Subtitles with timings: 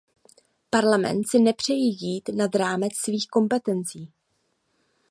[0.71, 4.11] Parlament si nepřeje jít nad rámec svých kompetencí.